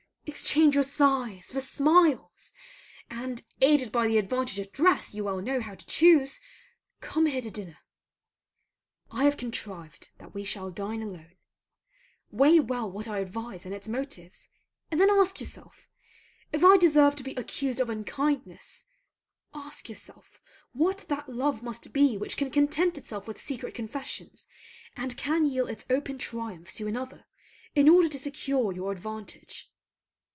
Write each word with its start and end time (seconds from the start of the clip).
Exchange 0.27 0.75
your 0.75 0.83
sighs 0.83 1.51
for 1.51 1.59
smiles; 1.59 2.53
and, 3.09 3.43
aided 3.59 3.91
by 3.91 4.07
the 4.07 4.19
advantages 4.19 4.59
of 4.67 4.71
dress 4.71 5.15
you 5.15 5.23
well 5.23 5.41
know 5.41 5.59
how 5.59 5.73
to 5.73 5.85
choose, 5.87 6.39
come 7.01 7.25
here 7.25 7.41
to 7.41 7.49
dinner. 7.49 7.79
I 9.09 9.23
have 9.23 9.35
contrived 9.35 10.11
that 10.19 10.33
we 10.35 10.43
shall 10.45 10.69
dine 10.69 11.01
alone. 11.01 11.35
Weigh 12.29 12.59
well 12.59 12.89
what 12.89 13.07
I 13.07 13.17
advise 13.19 13.65
and 13.65 13.73
its 13.73 13.87
motives; 13.87 14.49
and 14.91 15.01
then 15.01 15.09
ask 15.09 15.39
yourself, 15.39 15.87
if 16.53 16.63
I 16.63 16.77
deserve 16.77 17.15
to 17.15 17.23
be 17.23 17.33
accused 17.33 17.79
of 17.81 17.89
unkindness 17.89 18.85
Ask 19.55 19.89
yourself 19.89 20.39
what 20.71 20.99
that 21.09 21.29
love 21.29 21.63
must 21.63 21.91
be 21.91 22.15
which 22.15 22.37
can 22.37 22.51
content 22.51 22.97
itself 22.97 23.27
with 23.27 23.41
secret 23.41 23.73
confessions, 23.73 24.45
and 24.95 25.17
can 25.17 25.47
yield 25.47 25.71
its 25.71 25.83
open 25.89 26.19
triumph 26.19 26.71
to 26.75 26.87
another 26.87 27.25
in 27.73 27.89
order 27.89 28.07
to 28.07 28.19
secure 28.19 28.71
your 28.71 28.91
advantage. 28.91 29.67